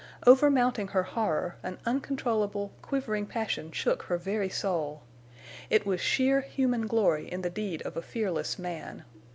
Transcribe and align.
Over 0.25 0.49
mounting 0.49 0.87
her 0.87 1.03
horror, 1.03 1.57
an 1.61 1.77
uncontrollable, 1.85 2.71
quivering 2.81 3.27
passion 3.27 3.71
shook 3.71 4.01
her 4.01 4.17
very 4.17 4.49
soul. 4.49 5.03
It 5.69 5.85
was 5.85 6.01
sheer 6.01 6.41
human 6.41 6.87
glory 6.87 7.31
in 7.31 7.43
the 7.43 7.51
deed 7.51 7.83
of 7.83 7.95
a 7.95 8.01
fearless 8.01 8.57
man. 8.57 9.03